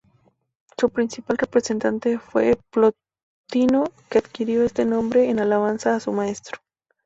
[0.79, 6.57] Su principal representante fue Plotino, que adquirió este nombre en alabanza a su maestro.